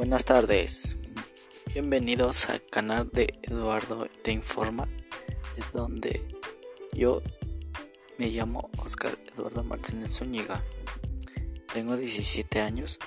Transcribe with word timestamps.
Buenas 0.00 0.24
tardes, 0.24 0.96
bienvenidos 1.74 2.48
al 2.48 2.64
canal 2.64 3.10
de 3.12 3.38
Eduardo 3.42 4.06
Te 4.24 4.32
Informa, 4.32 4.88
donde 5.74 6.26
yo 6.94 7.20
me 8.16 8.28
llamo 8.30 8.70
Oscar 8.78 9.18
Eduardo 9.30 9.62
Martínez 9.62 10.12
Zúñiga, 10.12 10.64
tengo 11.74 11.98
17 11.98 12.62
años 12.62 12.98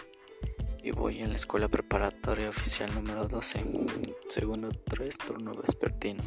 y 0.84 0.91
voy 0.91 1.21
en 1.21 1.32
la 1.32 1.38
escuela 1.38 1.68
preparatoria 1.68 2.48
oficial 2.48 2.94
número 2.94 3.28
12, 3.28 3.66
segundo 4.30 4.70
3, 4.70 5.18
turno 5.18 5.52
vespertino, 5.55 6.21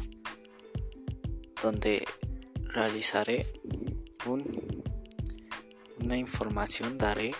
donde 1.63 2.03
realizaré 2.65 3.45
un, 4.25 4.83
una 6.03 6.17
información, 6.17 6.97
daré 6.97 7.33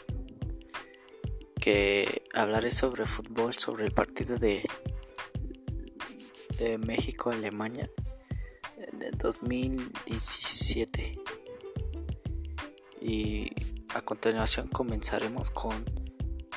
hablaré 2.34 2.72
sobre 2.72 3.06
fútbol, 3.06 3.54
sobre 3.56 3.86
el 3.86 3.92
partido 3.92 4.38
de, 4.38 4.64
de 6.58 6.78
México-Alemania 6.78 7.90
de 8.94 9.12
2017. 9.12 11.20
Y 13.02 13.52
a 13.94 14.02
continuación 14.02 14.68
comenzaremos 14.68 15.52
con 15.52 15.86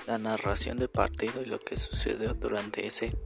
la 0.06 0.18
narración 0.18 0.78
del 0.78 0.88
partido 0.88 1.42
y 1.42 1.46
lo 1.46 1.60
que 1.60 1.76
sucedió 1.76 2.34
durante 2.34 2.86
ese 2.86 3.16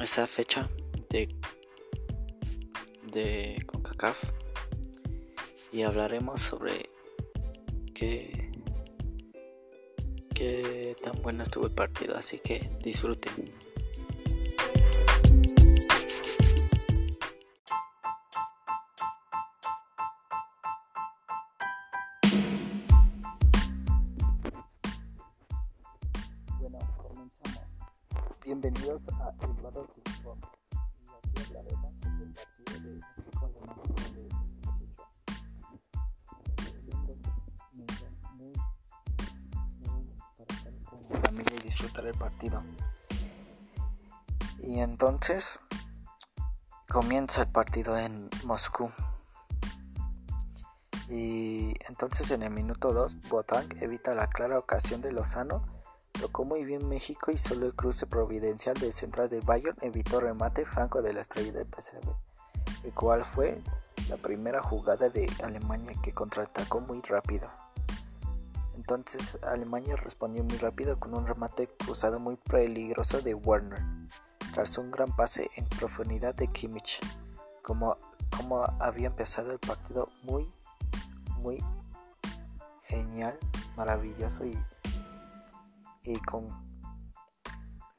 esa 0.00 0.26
fecha 0.26 0.68
de 1.10 1.28
de 3.12 3.62
CONCACAF 3.66 4.22
y 5.72 5.82
hablaremos 5.82 6.40
sobre 6.40 6.90
qué 7.94 8.39
qué 10.40 10.96
tan 11.02 11.20
bueno 11.20 11.42
estuvo 11.42 11.66
el 11.66 11.72
partido, 11.72 12.16
así 12.16 12.38
que 12.38 12.66
disfruten. 12.82 13.52
Bueno, 26.58 26.78
comenzamos. 26.96 27.60
Bienvenidos 28.42 29.02
a 29.12 29.34
Eduardo 29.44 29.86
Fútbol. 29.88 30.38
Y 31.04 31.38
aquí 31.38 31.48
hablaremos 31.48 31.92
sobre 32.00 32.24
el 32.24 32.32
partido 32.32 32.80
de 32.80 33.19
y 41.54 41.62
disfrutar 41.62 42.06
el 42.06 42.14
partido. 42.14 42.62
Y 44.62 44.80
entonces 44.80 45.58
comienza 46.88 47.42
el 47.42 47.48
partido 47.48 47.96
en 47.96 48.28
Moscú. 48.44 48.90
Y 51.08 51.74
entonces 51.88 52.30
en 52.30 52.42
el 52.42 52.50
minuto 52.50 52.92
2, 52.92 53.28
Botang 53.28 53.68
evita 53.80 54.14
la 54.14 54.28
clara 54.28 54.58
ocasión 54.58 55.00
de 55.00 55.12
Lozano 55.12 55.80
Tocó 56.20 56.44
muy 56.44 56.64
bien 56.64 56.86
México 56.86 57.30
y 57.30 57.38
solo 57.38 57.64
el 57.64 57.74
cruce 57.74 58.06
providencial 58.06 58.76
del 58.76 58.92
central 58.92 59.30
de 59.30 59.40
Bayern 59.40 59.76
evitó 59.80 60.20
remate 60.20 60.66
franco 60.66 61.00
de 61.00 61.14
la 61.14 61.22
estrella 61.22 61.52
de 61.52 61.64
PSV, 61.64 62.10
el 62.84 62.92
cual 62.92 63.24
fue 63.24 63.62
la 64.10 64.18
primera 64.18 64.62
jugada 64.62 65.08
de 65.08 65.26
Alemania 65.42 65.96
que 66.02 66.12
contraatacó 66.12 66.80
muy 66.80 67.00
rápido. 67.00 67.48
Entonces 68.80 69.38
Alemania 69.42 69.94
respondió 69.94 70.42
muy 70.42 70.56
rápido 70.56 70.98
con 70.98 71.14
un 71.14 71.26
remate 71.26 71.68
cruzado 71.68 72.18
muy 72.18 72.36
peligroso 72.36 73.20
de 73.20 73.34
Werner, 73.34 73.82
tras 74.54 74.78
un 74.78 74.90
gran 74.90 75.14
pase 75.14 75.50
en 75.56 75.66
profundidad 75.66 76.34
de 76.34 76.48
Kimmich, 76.48 76.98
como, 77.62 77.98
como 78.34 78.64
había 78.80 79.08
empezado 79.08 79.52
el 79.52 79.58
partido 79.58 80.08
muy, 80.22 80.50
muy 81.40 81.62
genial, 82.84 83.38
maravilloso 83.76 84.46
y 84.46 84.58
y 86.02 86.18
con 86.20 86.48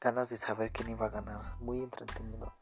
ganas 0.00 0.30
de 0.30 0.36
saber 0.36 0.72
quién 0.72 0.90
iba 0.90 1.06
a 1.06 1.10
ganar, 1.10 1.42
muy 1.60 1.78
entretenido. 1.78 2.52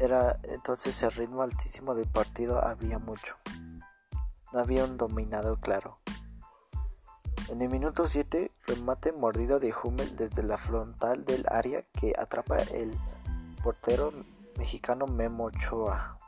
Era 0.00 0.40
entonces 0.42 1.00
el 1.04 1.12
ritmo 1.12 1.42
altísimo 1.42 1.94
del 1.94 2.08
partido 2.08 2.60
había 2.64 2.98
mucho. 2.98 3.36
No 4.52 4.58
había 4.58 4.84
un 4.84 4.96
dominador 4.96 5.60
claro. 5.60 6.00
En 7.48 7.62
el 7.62 7.70
minuto 7.70 8.06
7, 8.06 8.52
remate 8.66 9.10
mordido 9.12 9.58
de 9.58 9.72
Hummel 9.72 10.16
desde 10.16 10.42
la 10.42 10.58
frontal 10.58 11.24
del 11.24 11.46
área 11.48 11.82
que 11.94 12.12
atrapa 12.18 12.58
el 12.58 12.94
portero 13.62 14.12
mexicano 14.58 15.06
Memo 15.06 15.44
Ochoa. 15.44 16.18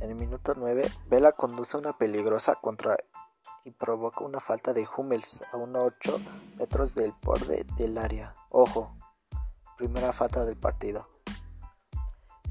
En 0.00 0.08
el 0.08 0.16
minuto 0.16 0.54
9, 0.56 0.90
Vela 1.10 1.32
conduce 1.32 1.76
una 1.76 1.98
peligrosa 1.98 2.54
contra 2.54 2.96
y 3.64 3.72
provoca 3.72 4.24
una 4.24 4.40
falta 4.40 4.72
de 4.72 4.88
Hummels 4.96 5.42
a 5.52 5.58
unos 5.58 5.92
8 6.00 6.20
metros 6.58 6.94
del 6.94 7.12
borde 7.22 7.66
del 7.76 7.98
área. 7.98 8.32
Ojo, 8.48 8.96
primera 9.76 10.14
falta 10.14 10.46
del 10.46 10.56
partido. 10.56 11.10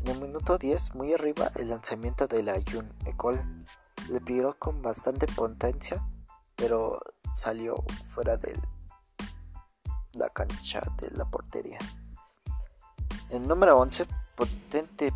En 0.01 0.07
el 0.07 0.22
minuto 0.22 0.59
10, 0.59 0.94
muy 0.94 1.16
arriba, 1.16 1.51
el 1.56 1.72
lanzamiento 1.72 2.28
de 2.28 2.44
la 2.44 2.62
Jun, 2.72 2.94
cual 3.18 3.66
le 4.07 4.22
piró 4.22 4.56
con 4.59 4.84
bastante 4.84 5.25
potencia, 5.25 6.06
pero 6.59 7.02
salió 7.34 7.84
fuera 8.06 8.38
de 8.38 8.59
la 10.14 10.30
cancha 10.30 10.81
de 10.97 11.09
la 11.12 11.25
portería. 11.25 11.80
El 13.30 13.47
número 13.47 13.80
11, 13.80 14.06
potente 14.36 15.14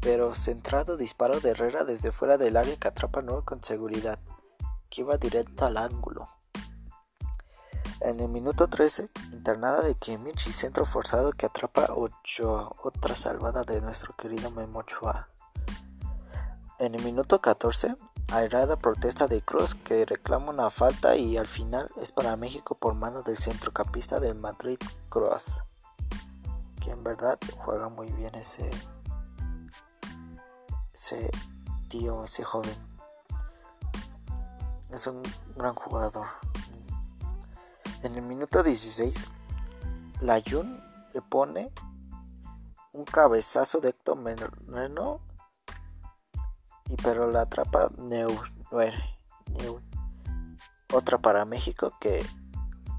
pero 0.00 0.34
centrado 0.34 0.96
disparo 0.96 1.40
de 1.40 1.50
Herrera 1.50 1.84
desde 1.84 2.10
fuera 2.10 2.38
del 2.38 2.56
área 2.56 2.76
que 2.76 2.88
atrapa 2.88 3.20
nuevo 3.20 3.44
con 3.44 3.62
seguridad 3.62 4.18
que 4.88 5.02
iba 5.02 5.18
directo 5.18 5.66
al 5.66 5.76
ángulo. 5.76 6.28
En 8.00 8.18
el 8.18 8.28
minuto 8.28 8.66
13, 8.66 9.10
internada 9.32 9.82
de 9.82 9.94
Kimmich 9.94 10.46
y 10.46 10.52
centro 10.52 10.86
forzado 10.86 11.32
que 11.32 11.44
atrapa 11.44 11.92
Ochoa, 11.92 12.72
otra 12.82 13.14
salvada 13.14 13.62
de 13.64 13.82
nuestro 13.82 14.16
querido 14.16 14.50
Memo 14.50 14.80
Ochoa. 14.80 15.28
En 16.78 16.94
el 16.94 17.04
minuto 17.04 17.42
14, 17.42 17.94
airada 18.32 18.76
protesta 18.76 19.26
de 19.26 19.42
Cruz 19.42 19.74
que 19.74 20.04
reclama 20.04 20.50
una 20.50 20.70
falta 20.70 21.16
y 21.16 21.36
al 21.36 21.48
final 21.48 21.90
es 22.00 22.12
para 22.12 22.36
México 22.36 22.76
por 22.76 22.94
manos 22.94 23.24
del 23.24 23.38
centrocampista 23.38 24.20
del 24.20 24.36
Madrid 24.36 24.78
Cruz, 25.08 25.62
que 26.82 26.90
en 26.90 27.02
verdad 27.02 27.38
juega 27.56 27.88
muy 27.88 28.10
bien 28.12 28.34
ese, 28.34 28.70
ese 30.94 31.30
tío, 31.88 32.24
ese 32.24 32.44
joven 32.44 32.90
es 34.92 35.06
un 35.06 35.22
gran 35.56 35.74
jugador. 35.74 36.26
En 38.02 38.14
el 38.14 38.22
minuto 38.22 38.62
16, 38.62 39.28
la 40.20 40.40
Jun 40.40 40.82
le 41.12 41.22
pone 41.22 41.70
un 42.92 43.04
cabezazo 43.04 43.80
de 43.80 43.90
Héctor 43.90 44.16
Moreno 44.16 45.20
y 46.90 46.96
pero 46.96 47.30
la 47.30 47.42
atrapa 47.42 47.90
Neu, 47.98 48.28
Otra 50.92 51.18
para 51.18 51.44
México 51.44 51.96
que 52.00 52.18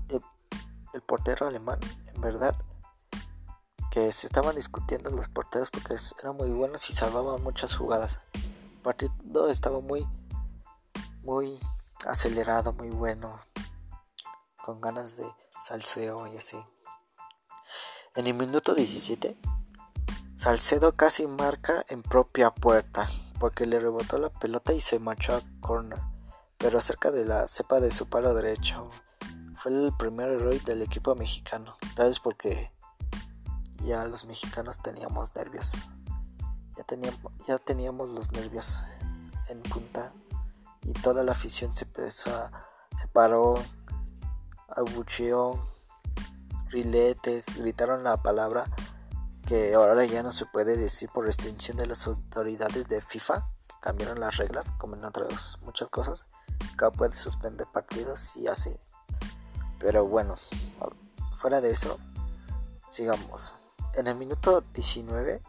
el, 0.09 0.21
el, 0.93 1.01
portero 1.01 1.47
alemán, 1.47 1.79
en 2.13 2.21
verdad, 2.21 2.55
que 3.91 4.11
se 4.13 4.27
estaban 4.27 4.55
discutiendo 4.55 5.09
los 5.09 5.27
porteros 5.27 5.69
porque 5.69 5.97
eran 6.19 6.37
muy 6.37 6.49
buenos 6.49 6.89
y 6.89 6.93
salvaban 6.93 7.43
muchas 7.43 7.75
jugadas. 7.75 8.19
El 8.33 8.81
partido 8.81 9.49
estaba 9.49 9.81
muy, 9.81 10.07
muy 11.23 11.59
acelerado, 12.07 12.71
muy 12.71 12.89
bueno, 12.89 13.41
con 14.63 14.79
ganas 14.79 15.17
de 15.17 15.29
salseo 15.61 16.27
y 16.27 16.37
así. 16.37 16.57
En 18.15 18.27
el 18.27 18.33
minuto 18.33 18.73
17, 18.73 19.37
Salcedo 20.37 20.95
casi 20.95 21.27
marca 21.27 21.85
en 21.87 22.01
propia 22.01 22.51
puerta 22.51 23.09
porque 23.41 23.65
le 23.65 23.79
rebotó 23.79 24.19
la 24.19 24.29
pelota 24.29 24.71
y 24.71 24.79
se 24.79 24.99
marchó 24.99 25.35
a 25.35 25.41
corner, 25.61 25.97
pero 26.59 26.79
cerca 26.79 27.09
de 27.09 27.25
la 27.25 27.47
cepa 27.47 27.79
de 27.79 27.89
su 27.89 28.07
palo 28.07 28.35
derecho. 28.35 28.87
Fue 29.55 29.71
el 29.71 29.91
primer 29.97 30.29
error 30.29 30.61
del 30.61 30.83
equipo 30.83 31.15
mexicano, 31.15 31.75
tal 31.95 32.09
vez 32.09 32.19
porque 32.19 32.71
ya 33.83 34.05
los 34.05 34.25
mexicanos 34.25 34.79
teníamos 34.79 35.35
nervios. 35.35 35.73
Ya 37.47 37.57
teníamos, 37.57 38.09
los 38.11 38.31
nervios 38.31 38.83
en 39.49 39.63
punta 39.63 40.13
y 40.83 40.93
toda 40.93 41.23
la 41.23 41.31
afición 41.31 41.73
se, 41.73 41.87
se 42.11 43.07
paró, 43.11 43.55
abucheó, 44.67 45.63
riletes, 46.69 47.57
gritaron 47.57 48.03
la 48.03 48.21
palabra 48.21 48.65
que 49.51 49.73
ahora 49.73 50.05
ya 50.05 50.23
no 50.23 50.31
se 50.31 50.45
puede 50.45 50.77
decir 50.77 51.09
por 51.09 51.25
restricción 51.25 51.75
de 51.75 51.85
las 51.85 52.07
autoridades 52.07 52.87
de 52.87 53.01
FIFA, 53.01 53.49
cambiaron 53.81 54.21
las 54.21 54.37
reglas, 54.37 54.71
como 54.71 54.95
en 54.95 55.03
otras 55.03 55.57
muchas 55.63 55.89
cosas, 55.89 56.25
que 56.79 56.89
puede 56.91 57.17
suspender 57.17 57.67
partidos 57.67 58.37
y 58.37 58.47
así. 58.47 58.79
Pero 59.77 60.05
bueno, 60.05 60.35
fuera 61.35 61.59
de 61.59 61.69
eso, 61.69 61.99
sigamos. 62.89 63.53
En 63.95 64.07
el 64.07 64.15
minuto 64.15 64.63
19 64.73 65.41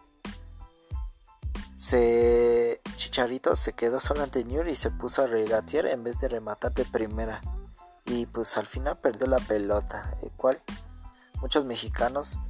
se 1.77 2.81
Chicharito 2.97 3.55
se 3.55 3.75
quedó 3.75 4.01
solo 4.01 4.25
ante 4.25 4.45
New 4.45 4.67
y 4.67 4.75
se 4.75 4.91
puso 4.91 5.23
a 5.23 5.29
regatear 5.29 5.87
en 5.87 6.03
vez 6.03 6.19
de 6.19 6.29
rematar 6.29 6.75
de 6.75 6.85
primera. 6.87 7.41
Y 8.07 8.27
pues 8.27 8.57
al 8.57 8.67
final 8.67 8.99
perdió 8.99 9.29
la 9.29 9.39
pelota, 9.39 10.19
el 10.23 10.33
cual 10.33 10.61
muchos 11.41 11.65
mexicanos 11.65 12.41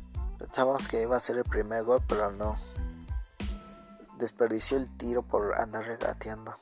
pensábamos 0.42 0.88
que 0.88 1.00
iba 1.00 1.16
a 1.16 1.20
ser 1.20 1.38
el 1.38 1.44
primer 1.44 1.84
gol, 1.84 2.02
pero 2.08 2.32
no. 2.32 2.56
Desperdició 4.18 4.76
el 4.76 4.90
tiro 4.96 5.22
por 5.22 5.54
andar 5.54 5.84
regateando. 5.84 6.56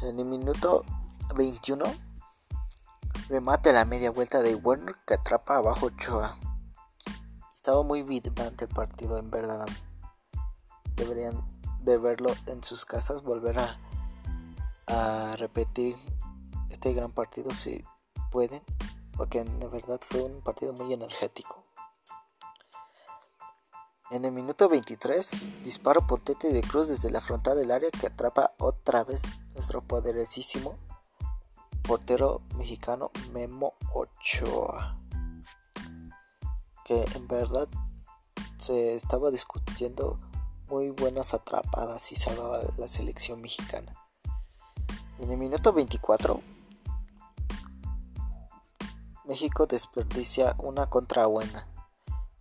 En 0.00 0.18
el 0.18 0.24
minuto 0.24 0.84
21 1.34 1.84
remate 3.28 3.72
la 3.72 3.84
media 3.84 4.10
vuelta 4.10 4.40
de 4.40 4.54
Werner 4.54 4.96
que 5.06 5.14
atrapa 5.14 5.56
abajo 5.56 5.86
Ochoa. 5.86 6.38
Estaba 7.54 7.82
muy 7.82 8.02
vibrante 8.02 8.64
el 8.64 8.70
partido, 8.70 9.18
en 9.18 9.30
verdad. 9.30 9.66
Deberían 10.96 11.46
de 11.80 11.98
verlo 11.98 12.30
en 12.46 12.64
sus 12.64 12.86
casas, 12.86 13.22
volver 13.22 13.58
a, 13.58 13.78
a 14.86 15.36
repetir 15.36 15.96
este 16.70 16.94
gran 16.94 17.12
partido 17.12 17.50
si 17.50 17.84
pueden, 18.30 18.62
porque 19.16 19.44
de 19.44 19.68
verdad 19.68 20.00
fue 20.02 20.22
un 20.22 20.40
partido 20.40 20.72
muy 20.72 20.92
energético. 20.92 21.64
En 24.10 24.24
el 24.24 24.32
minuto 24.32 24.68
23, 24.68 25.64
disparo 25.64 26.06
potente 26.06 26.52
de 26.52 26.62
Cruz 26.62 26.88
desde 26.88 27.10
la 27.10 27.20
frontal 27.20 27.56
del 27.56 27.70
área 27.70 27.90
que 27.90 28.06
atrapa 28.06 28.52
otra 28.58 29.02
vez 29.02 29.22
nuestro 29.54 29.80
poderosísimo 29.80 30.78
portero 31.82 32.42
mexicano 32.56 33.10
Memo 33.32 33.74
Ochoa. 33.92 34.96
Que 36.84 37.04
en 37.14 37.26
verdad 37.26 37.68
se 38.58 38.94
estaba 38.94 39.30
discutiendo 39.30 40.18
muy 40.68 40.90
buenas 40.90 41.34
atrapadas 41.34 42.12
y 42.12 42.16
salvaba 42.16 42.62
la 42.76 42.88
selección 42.88 43.40
mexicana. 43.40 43.94
En 45.18 45.30
el 45.30 45.38
minuto 45.38 45.72
24, 45.72 46.40
México 49.24 49.66
desperdicia 49.66 50.54
una 50.58 50.88
contra 50.88 51.26
buena 51.26 51.66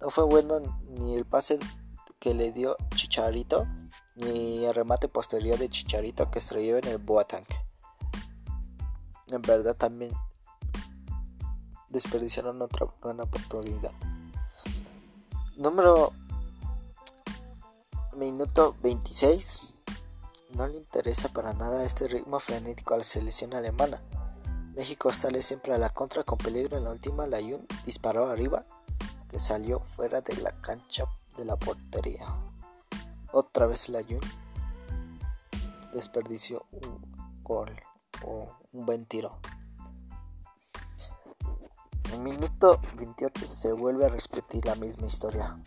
no 0.03 0.09
fue 0.09 0.25
bueno 0.25 0.59
ni 0.89 1.15
el 1.15 1.23
pase 1.23 1.57
que 2.19 2.33
le 2.33 2.51
dio 2.51 2.75
Chicharito, 2.93 3.65
ni 4.15 4.65
el 4.65 4.75
remate 4.75 5.07
posterior 5.07 5.57
de 5.57 5.69
Chicharito 5.69 6.29
que 6.29 6.39
estrelló 6.39 6.77
en 6.77 6.87
el 6.87 6.97
Boateng. 6.97 7.45
En 9.29 9.41
verdad 9.41 9.77
también 9.77 10.11
desperdiciaron 11.87 12.61
otra 12.61 12.87
buena 13.01 13.23
oportunidad. 13.23 13.93
Número 15.55 16.11
minuto 18.17 18.75
26. 18.83 19.73
No 20.55 20.67
le 20.67 20.75
interesa 20.77 21.29
para 21.29 21.53
nada 21.53 21.85
este 21.85 22.09
ritmo 22.09 22.41
frenético 22.41 22.93
a 22.93 22.97
la 22.97 23.03
selección 23.05 23.53
alemana. 23.53 24.01
México 24.75 25.13
sale 25.13 25.43
siempre 25.43 25.73
a 25.73 25.77
la 25.77 25.89
contra 25.89 26.23
con 26.23 26.39
peligro 26.39 26.77
en 26.77 26.85
la 26.85 26.91
última. 26.91 27.27
Layun 27.27 27.67
disparó 27.85 28.29
arriba 28.29 28.65
que 29.29 29.37
salió 29.37 29.79
fuera 29.79 30.21
de 30.21 30.35
la 30.37 30.51
cancha 30.61 31.05
de 31.37 31.45
la 31.45 31.55
portería. 31.55 32.25
Otra 33.31 33.67
vez 33.67 33.89
la 33.89 34.03
Jun 34.03 34.19
desperdició 35.93 36.65
un 36.71 37.01
gol 37.43 37.71
o 38.25 38.47
un 38.71 38.85
buen 38.85 39.05
tiro. 39.05 39.37
En 42.11 42.23
minuto 42.23 42.79
28 42.95 43.51
se 43.51 43.71
vuelve 43.71 44.05
a 44.05 44.09
repetir 44.09 44.65
la 44.65 44.75
misma 44.75 45.07
historia. 45.07 45.57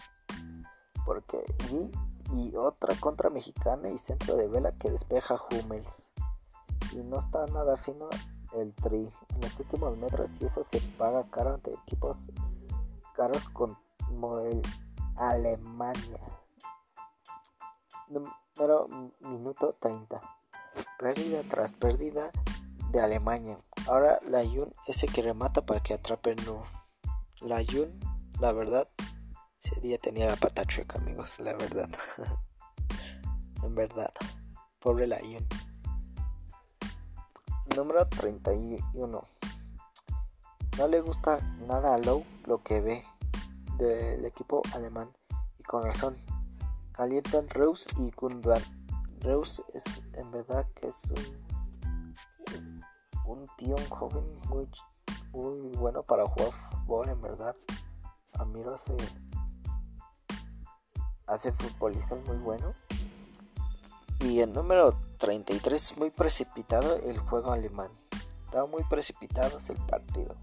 Porque 1.04 1.44
y, 1.70 2.36
y 2.36 2.56
otra 2.56 2.94
contra 2.98 3.30
mexicana 3.30 3.88
y 3.88 3.98
centro 4.00 4.36
de 4.36 4.48
vela 4.48 4.72
que 4.72 4.90
despeja 4.90 5.36
Hummels. 5.50 6.08
Y 6.92 6.98
no 6.98 7.20
está 7.20 7.46
nada 7.46 7.76
fino 7.76 8.08
el 8.56 8.74
tri 8.74 9.08
en 9.34 9.40
los 9.40 9.58
últimos 9.58 9.98
metros 9.98 10.30
y 10.40 10.46
eso 10.46 10.64
se 10.70 10.80
paga 10.98 11.24
caro 11.30 11.54
ante 11.54 11.72
equipos 11.72 12.16
caros 13.14 13.48
como 13.50 14.38
el 14.40 14.62
Alemania. 15.16 16.20
Número 18.08 18.88
minuto 19.20 19.76
30. 19.80 20.20
Pérdida 20.98 21.42
tras 21.48 21.72
pérdida 21.72 22.30
de 22.90 23.00
Alemania. 23.00 23.58
Ahora 23.86 24.20
la 24.28 24.44
Jun 24.44 24.72
ese 24.86 25.06
que 25.06 25.22
remata 25.22 25.64
para 25.64 25.80
que 25.80 25.94
atrape 25.94 26.36
no. 26.46 26.64
La 27.40 27.62
Jun, 27.64 27.98
la 28.40 28.52
verdad, 28.52 28.88
ese 29.62 29.80
día 29.80 29.98
tenía 29.98 30.26
la 30.26 30.36
pata 30.36 30.64
chueca, 30.64 30.98
amigos, 30.98 31.38
la 31.40 31.52
verdad. 31.54 31.90
en 33.62 33.74
verdad. 33.74 34.12
Pobre 34.78 35.06
la 35.06 35.18
Jun. 35.18 35.46
Número 37.76 38.08
31. 38.08 39.22
No 40.78 40.88
le 40.88 41.00
gusta 41.02 41.40
nada 41.68 41.94
a 41.94 41.98
Lowe 41.98 42.24
lo 42.46 42.62
que 42.62 42.80
ve 42.80 43.04
del 43.76 44.24
equipo 44.24 44.62
alemán 44.72 45.10
y 45.58 45.62
con 45.62 45.82
razón. 45.82 46.16
Calientan 46.92 47.50
Reus 47.50 47.86
y 47.98 48.10
Gundogan. 48.12 48.62
Reus 49.20 49.62
es 49.74 50.02
en 50.14 50.30
verdad 50.30 50.66
que 50.74 50.88
es 50.88 51.12
un, 52.54 52.82
un 53.26 53.46
tío, 53.58 53.76
un 53.76 53.88
joven 53.90 54.24
muy, 54.48 54.66
muy 55.32 55.76
bueno 55.76 56.02
para 56.02 56.24
jugar 56.24 56.52
fútbol 56.70 57.10
en 57.10 57.20
verdad. 57.20 57.54
Amiro 58.38 58.74
hace, 58.74 58.96
hace 61.26 61.52
futbolistas 61.52 62.24
muy 62.24 62.38
bueno. 62.38 62.72
Y 64.20 64.40
el 64.40 64.50
número 64.54 64.96
33 65.16 65.96
muy 65.96 66.10
precipitado 66.10 66.96
el 67.04 67.18
juego 67.18 67.52
alemán. 67.52 67.90
Estaba 68.44 68.66
muy 68.66 68.84
precipitado 68.84 69.58
el 69.68 69.76
partido. 69.86 70.34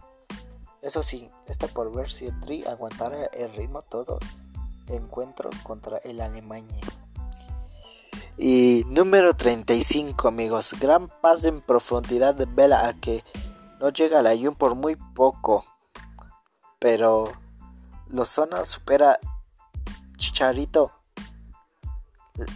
Eso 0.82 1.02
sí, 1.02 1.30
está 1.48 1.68
por 1.68 1.96
ver 1.96 2.12
si 2.12 2.28
el 2.28 2.40
Tri 2.42 2.66
aguantará 2.66 3.26
el 3.28 3.54
ritmo 3.54 3.84
todo 3.84 4.20
encuentro 4.88 5.50
contra 5.64 5.98
el 6.00 6.20
Alemania. 6.22 6.82
Y 8.38 8.84
número 8.88 9.36
35 9.36 10.28
amigos, 10.28 10.76
gran 10.80 11.08
paz 11.08 11.46
en 11.46 11.62
profundidad 11.62 12.34
de 12.34 12.46
Vela 12.46 12.88
a 12.88 12.94
que 12.94 13.24
no 13.80 13.90
llega 13.90 14.22
la 14.22 14.36
Jun 14.36 14.56
por 14.56 14.76
muy 14.76 14.96
poco. 14.96 15.66
Pero 16.80 17.32
Lozana 18.08 18.66
supera 18.66 19.20
Chicharito. 20.18 20.92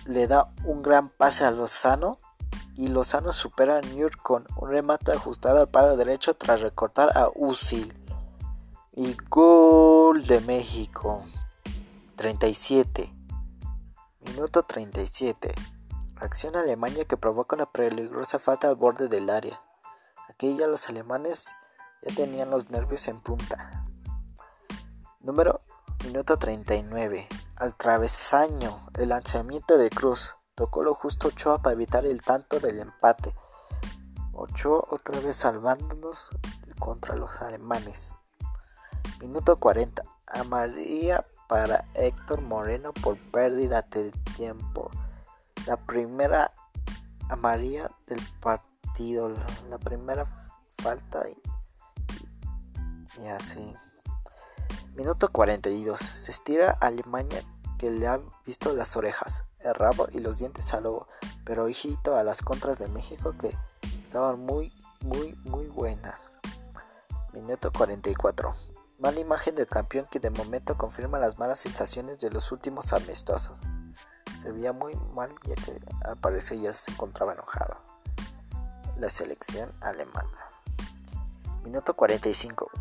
Le 0.06 0.28
da 0.28 0.52
un 0.64 0.82
gran 0.82 1.10
pase 1.10 1.46
a 1.46 1.52
Lozano 1.52 2.20
y 2.76 2.88
Lozano 2.88 3.32
supera 3.32 3.78
a 3.78 3.82
Newt 3.82 4.16
con 4.16 4.46
un 4.58 4.70
remate 4.70 5.12
ajustado 5.12 5.60
al 5.60 5.68
palo 5.68 5.98
derecho 5.98 6.36
tras 6.36 6.62
recortar 6.62 7.16
a 7.18 7.30
Usil. 7.36 7.94
Y 8.94 9.16
gol 9.30 10.26
de 10.26 10.40
México. 10.42 11.24
37. 12.16 13.14
Minuto 14.22 14.64
37. 14.64 15.54
Acción 16.20 16.56
Alemania 16.56 17.06
que 17.06 17.18
provoca 17.18 17.56
una 17.56 17.72
peligrosa 17.72 18.40
falta 18.40 18.68
al 18.70 18.76
borde 18.76 19.08
del 19.08 19.30
área. 19.30 19.62
Aquí 20.28 20.58
ya 20.58 20.66
los 20.68 20.90
alemanes 20.90 21.56
ya 22.02 22.16
tenían 22.16 22.50
los 22.50 22.72
nervios 22.72 23.08
en 23.08 23.22
punta. 23.22 23.86
Número 25.20 25.62
minuto 26.04 26.38
39. 26.38 27.28
Al 27.60 27.76
travesaño. 27.76 28.88
El 28.94 29.10
lanzamiento 29.10 29.80
de 29.80 29.90
Cruz. 29.90 30.36
Tocó 30.54 30.84
lo 30.84 30.94
justo 30.94 31.30
Ochoa 31.30 31.58
para 31.58 31.74
evitar 31.74 32.06
el 32.06 32.22
tanto 32.22 32.60
del 32.60 32.80
empate. 32.80 33.34
Ochoa 34.34 34.86
otra 34.92 35.20
vez 35.22 35.38
salvándonos 35.38 36.30
contra 36.78 37.16
los 37.16 37.42
alemanes. 37.42 38.14
Minuto 39.22 39.58
40. 39.58 40.04
Amarilla 40.28 41.26
para 41.48 41.86
Héctor 41.96 42.42
Moreno 42.42 42.94
por 42.94 43.18
pérdida 43.32 43.82
de 43.82 44.12
tiempo. 44.36 44.92
La 45.66 45.78
primera 45.78 46.54
amarilla 47.30 47.90
del 48.06 48.22
partido. 48.40 49.36
La 49.68 49.80
primera 49.80 50.28
falta 50.78 51.24
y, 51.28 51.42
así. 53.28 53.76
Minuto 54.98 55.32
42. 55.32 56.02
Se 56.02 56.32
estira 56.32 56.76
Alemania 56.82 57.44
que 57.78 57.92
le 57.92 58.08
ha 58.08 58.20
visto 58.48 58.74
las 58.74 58.98
orejas, 58.98 59.46
el 59.60 59.76
rabo 59.76 60.08
y 60.12 60.18
los 60.18 60.40
dientes 60.40 60.74
al 60.74 60.86
lobo. 60.86 61.06
Pero 61.46 61.70
hijito 61.70 62.16
a 62.16 62.24
las 62.24 62.42
contras 62.42 62.80
de 62.80 62.88
México 62.88 63.36
que 63.40 63.56
estaban 64.00 64.40
muy, 64.40 64.74
muy, 65.02 65.36
muy 65.44 65.68
buenas. 65.68 66.40
Minuto 67.32 67.72
44. 67.72 68.56
Mala 68.98 69.20
imagen 69.20 69.54
del 69.54 69.68
campeón 69.68 70.08
que 70.10 70.20
de 70.20 70.32
momento 70.32 70.76
confirma 70.80 71.20
las 71.20 71.38
malas 71.38 71.60
sensaciones 71.60 72.18
de 72.18 72.32
los 72.32 72.52
últimos 72.52 72.92
amistosos. 72.92 73.62
Se 74.40 74.52
veía 74.52 74.74
muy 74.74 74.96
mal 75.14 75.30
ya 75.44 75.54
que 75.54 75.80
al 76.06 76.18
parecer 76.18 76.58
ya 76.58 76.74
se 76.74 76.90
encontraba 76.90 77.34
enojado. 77.34 77.78
La 78.98 79.12
selección 79.12 79.72
alemana. 79.80 80.47
Minuto 81.68 81.94
45. 81.96 82.72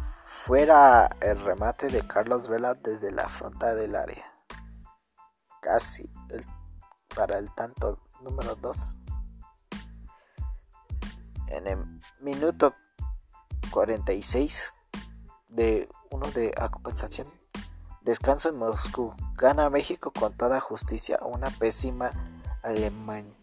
Fuera 0.44 1.10
el 1.20 1.40
remate 1.40 1.88
de 1.88 2.06
Carlos 2.06 2.46
Vela 2.46 2.74
desde 2.74 3.10
la 3.10 3.28
frontal 3.28 3.76
del 3.76 3.96
área. 3.96 4.32
Casi 5.60 6.08
para 7.12 7.36
el 7.38 7.52
tanto 7.52 7.98
número 8.22 8.54
2. 8.54 8.96
En 11.48 11.66
el 11.66 12.00
minuto 12.20 12.76
46 13.72 14.72
de 15.48 15.88
uno 16.12 16.30
de 16.30 16.54
compensación. 16.70 17.26
Descanso 18.02 18.50
en 18.50 18.58
Moscú. 18.58 19.16
Gana 19.34 19.68
México 19.68 20.12
con 20.12 20.32
toda 20.36 20.60
justicia. 20.60 21.18
Una 21.22 21.50
pésima 21.50 22.12
Alemania. 22.62 23.34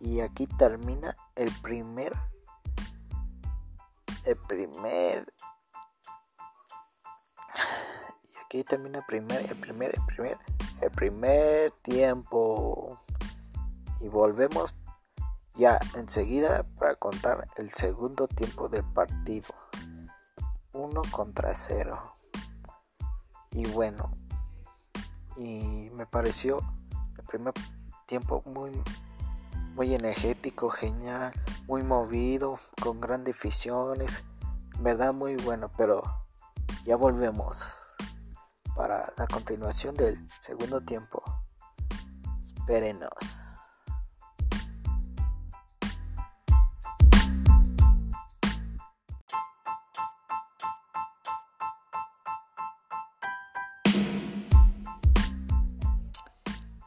Y 0.00 0.20
aquí 0.20 0.46
termina 0.46 1.18
el 1.34 1.52
primer. 1.60 2.14
El 4.26 4.36
primer. 4.36 5.32
Y 8.24 8.36
aquí 8.44 8.64
termina 8.64 8.98
el 8.98 9.04
primer, 9.06 9.50
el 9.50 9.56
primer, 9.56 9.94
el 9.94 10.04
primer, 10.04 10.38
el 10.80 10.90
primer 10.90 11.70
tiempo. 11.82 13.00
Y 14.00 14.08
volvemos 14.08 14.74
ya 15.54 15.78
enseguida 15.94 16.64
para 16.78 16.96
contar 16.96 17.48
el 17.56 17.70
segundo 17.70 18.26
tiempo 18.26 18.68
del 18.68 18.84
partido. 18.84 19.54
Uno 20.72 21.02
contra 21.12 21.54
cero. 21.54 22.16
Y 23.52 23.64
bueno, 23.68 24.12
y 25.36 25.88
me 25.94 26.04
pareció 26.04 26.58
el 27.16 27.24
primer 27.24 27.54
tiempo 28.06 28.42
muy 28.44 28.72
muy 29.76 29.94
energético, 29.94 30.70
genial, 30.70 31.32
muy 31.66 31.82
movido, 31.82 32.58
con 32.82 32.98
grandes 32.98 33.40
visiones, 33.42 34.24
verdad 34.80 35.12
muy 35.12 35.36
bueno, 35.36 35.70
pero 35.76 36.02
ya 36.86 36.96
volvemos 36.96 37.74
para 38.74 39.12
la 39.18 39.26
continuación 39.26 39.94
del 39.94 40.26
segundo 40.40 40.80
tiempo. 40.80 41.22
Espérenos. 42.40 43.52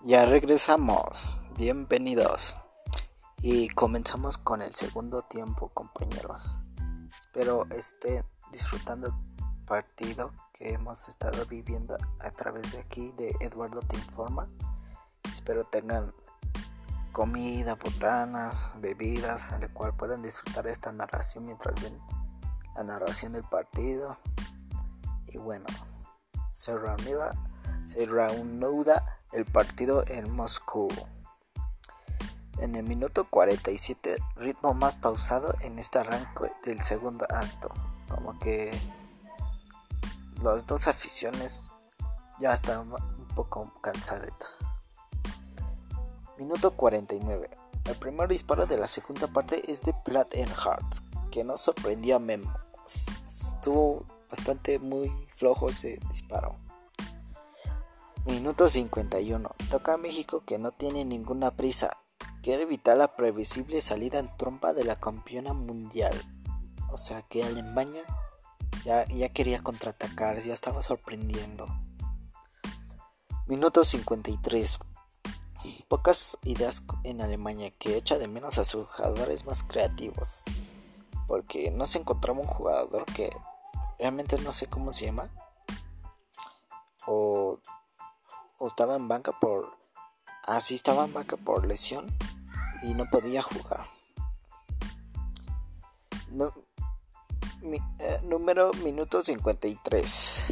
Ya 0.05 0.25
regresamos. 0.25 1.39
Bienvenidos. 1.55 2.58
Y 3.41 3.69
comenzamos 3.69 4.37
con 4.37 4.61
el 4.61 4.75
segundo 4.75 5.21
tiempo, 5.21 5.69
compañeros. 5.69 6.59
Espero 7.21 7.65
estén 7.69 8.25
disfrutando 8.51 9.07
el 9.07 9.13
partido 9.65 10.33
que 10.51 10.73
hemos 10.73 11.07
estado 11.07 11.45
viviendo 11.45 11.95
a 12.19 12.31
través 12.31 12.69
de 12.73 12.79
aquí 12.79 13.13
de 13.13 13.33
Eduardo 13.39 13.79
Te 13.79 13.95
Informa. 13.95 14.45
Espero 15.33 15.63
tengan 15.67 16.13
comida, 17.13 17.75
botanas, 17.75 18.73
bebidas, 18.81 19.53
en 19.53 19.61
la 19.61 19.69
cual 19.69 19.95
puedan 19.95 20.21
disfrutar 20.21 20.67
esta 20.67 20.91
narración 20.91 21.45
mientras 21.45 21.81
ven 21.81 21.97
la 22.75 22.83
narración 22.83 23.31
del 23.31 23.45
partido. 23.45 24.17
Y 25.27 25.37
bueno, 25.37 25.65
se 26.51 26.77
reanuda, 26.77 27.31
se 27.85 28.05
reanuda 28.05 29.21
el 29.31 29.45
partido 29.45 30.03
en 30.07 30.29
Moscú. 30.35 30.89
En 32.61 32.75
el 32.75 32.83
minuto 32.83 33.25
47, 33.29 34.17
ritmo 34.35 34.73
más 34.73 34.97
pausado 34.97 35.55
en 35.61 35.79
este 35.79 35.99
arranque 35.99 36.51
del 36.65 36.83
segundo 36.83 37.25
acto. 37.29 37.69
Como 38.09 38.37
que 38.39 38.71
las 40.43 40.67
dos 40.67 40.87
aficiones 40.87 41.71
ya 42.39 42.53
están 42.53 42.91
un 42.91 43.27
poco 43.33 43.71
cansadetos. 43.81 44.65
Minuto 46.37 46.71
49. 46.71 47.49
El 47.85 47.95
primer 47.95 48.27
disparo 48.27 48.65
de 48.65 48.77
la 48.77 48.87
segunda 48.87 49.27
parte 49.27 49.71
es 49.71 49.81
de 49.83 49.93
Plat 49.93 50.33
Hearts, 50.33 51.01
que 51.31 51.45
no 51.45 51.57
sorprendió 51.57 52.17
a 52.17 52.19
Memo. 52.19 52.53
Estuvo 52.85 54.05
bastante 54.29 54.79
muy 54.79 55.11
flojo 55.29 55.69
ese 55.69 55.99
disparo. 56.11 56.57
Minuto 58.25 58.67
51. 58.67 59.49
Toca 59.71 59.93
a 59.93 59.97
México 59.97 60.43
que 60.45 60.59
no 60.59 60.71
tiene 60.71 61.05
ninguna 61.05 61.51
prisa 61.51 61.97
quiere 62.41 62.63
evitar 62.63 62.97
la 62.97 63.15
previsible 63.15 63.81
salida 63.81 64.19
en 64.19 64.35
trompa 64.37 64.73
de 64.73 64.83
la 64.83 64.95
campeona 64.95 65.53
mundial. 65.53 66.13
O 66.91 66.97
sea 66.97 67.21
que 67.21 67.43
Alemania 67.43 68.03
ya, 68.83 69.05
ya 69.07 69.29
quería 69.29 69.61
contraatacar, 69.61 70.41
ya 70.41 70.53
estaba 70.53 70.81
sorprendiendo. 70.83 71.67
Minuto 73.47 73.83
53. 73.83 74.79
Pocas 75.87 76.37
ideas 76.43 76.83
en 77.03 77.21
Alemania 77.21 77.71
que 77.71 77.97
echa 77.97 78.17
de 78.17 78.27
menos 78.27 78.57
a 78.59 78.63
sus 78.63 78.87
jugadores 78.87 79.45
más 79.45 79.63
creativos. 79.63 80.43
Porque 81.27 81.71
no 81.71 81.85
se 81.85 81.99
encontraba 81.99 82.39
un 82.39 82.47
jugador 82.47 83.05
que 83.05 83.29
realmente 83.97 84.39
no 84.41 84.53
sé 84.53 84.67
cómo 84.67 84.91
se 84.91 85.05
llama. 85.07 85.29
O, 87.05 87.59
o 88.57 88.67
estaba 88.67 88.95
en 88.95 89.07
banca 89.07 89.37
por 89.39 89.78
Así 90.49 90.73
estaba 90.73 91.05
vaca 91.05 91.37
por 91.37 91.67
lesión 91.67 92.07
y 92.81 92.95
no 92.95 93.05
podía 93.05 93.43
jugar. 93.43 93.85
Eh, 97.99 98.19
número 98.23 98.71
minuto 98.83 99.21
53. 99.21 100.45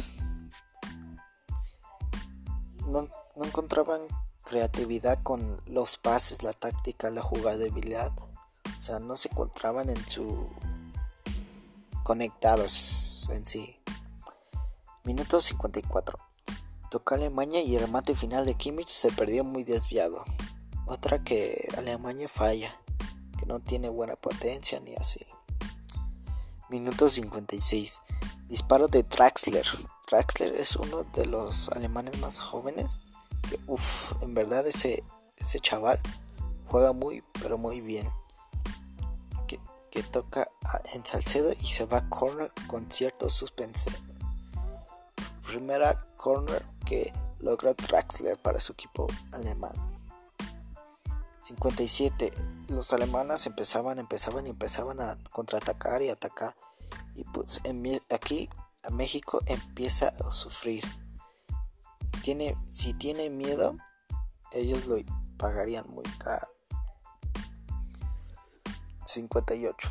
No, 2.86 3.08
no 3.34 3.44
encontraban 3.44 4.02
creatividad 4.44 5.20
con 5.24 5.60
los 5.66 5.98
pases, 5.98 6.44
la 6.44 6.52
táctica, 6.52 7.10
la 7.10 7.22
jugabilidad. 7.22 8.12
O 8.16 8.80
sea, 8.80 9.00
no 9.00 9.16
se 9.16 9.30
encontraban 9.30 9.90
en 9.90 10.08
su 10.08 10.48
conectados 12.04 13.28
en 13.32 13.44
sí. 13.44 13.74
Minuto 15.02 15.40
54. 15.40 16.27
Tocó 16.90 17.14
Alemania 17.14 17.62
y 17.62 17.76
el 17.76 17.82
remate 17.82 18.14
final 18.14 18.46
de 18.46 18.54
Kimmich 18.54 18.88
se 18.88 19.12
perdió 19.12 19.44
muy 19.44 19.62
desviado. 19.62 20.24
Otra 20.86 21.22
que 21.22 21.68
Alemania 21.76 22.28
falla, 22.28 22.74
que 23.38 23.44
no 23.44 23.60
tiene 23.60 23.90
buena 23.90 24.16
potencia 24.16 24.80
ni 24.80 24.94
así. 24.94 25.26
Minuto 26.70 27.08
56. 27.08 28.00
Disparo 28.48 28.88
de 28.88 29.02
Traxler. 29.02 29.66
Traxler 30.06 30.54
es 30.56 30.76
uno 30.76 31.04
de 31.14 31.26
los 31.26 31.68
alemanes 31.70 32.18
más 32.20 32.40
jóvenes. 32.40 32.98
Que, 33.48 33.60
uff, 33.66 34.12
en 34.22 34.32
verdad 34.32 34.66
ese, 34.66 35.04
ese 35.36 35.60
chaval 35.60 36.00
juega 36.68 36.92
muy, 36.92 37.22
pero 37.42 37.58
muy 37.58 37.82
bien. 37.82 38.10
Que, 39.46 39.60
que 39.90 40.02
toca 40.02 40.50
en 40.94 41.04
Salcedo 41.04 41.52
y 41.60 41.66
se 41.66 41.84
va 41.84 41.98
a 41.98 42.08
corner 42.08 42.50
con 42.66 42.90
cierto 42.90 43.28
suspense. 43.28 43.90
Primera 45.46 46.06
corner 46.16 46.62
que 46.88 47.12
logra 47.40 47.74
Traxler 47.74 48.38
para 48.38 48.60
su 48.60 48.72
equipo 48.72 49.06
alemán. 49.32 49.72
57. 51.42 52.32
Los 52.68 52.92
alemanes 52.92 53.46
empezaban, 53.46 53.98
empezaban 53.98 54.46
y 54.46 54.50
empezaban 54.50 55.00
a 55.00 55.18
contraatacar 55.30 56.02
y 56.02 56.08
atacar. 56.08 56.54
Y 57.14 57.24
pues 57.24 57.60
aquí 58.10 58.48
a 58.82 58.90
México 58.90 59.40
empieza 59.46 60.08
a 60.08 60.30
sufrir. 60.32 60.84
Tiene, 62.22 62.56
si 62.70 62.94
tiene 62.94 63.30
miedo, 63.30 63.76
ellos 64.52 64.86
lo 64.86 64.96
pagarían 65.36 65.88
muy 65.88 66.04
caro. 66.18 66.48
58. 69.04 69.88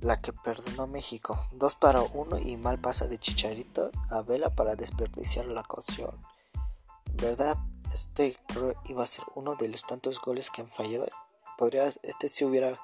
La 0.00 0.20
que 0.20 0.32
perdonó 0.32 0.86
México. 0.86 1.48
2 1.52 1.74
para 1.74 2.02
1 2.02 2.38
y 2.38 2.56
mal 2.56 2.78
pasa 2.78 3.08
de 3.08 3.18
Chicharito 3.18 3.90
a 4.10 4.22
Vela 4.22 4.50
para 4.50 4.76
desperdiciar 4.76 5.46
la 5.46 5.62
ocasión. 5.62 6.24
verdad, 7.14 7.58
este 7.92 8.36
creo 8.46 8.74
iba 8.84 9.02
a 9.02 9.08
ser 9.08 9.24
uno 9.34 9.56
de 9.56 9.68
los 9.68 9.84
tantos 9.84 10.20
goles 10.20 10.50
que 10.50 10.62
han 10.62 10.68
fallado. 10.68 11.06
Podría, 11.56 11.92
este 12.02 12.28
si 12.28 12.44
hubiera 12.44 12.80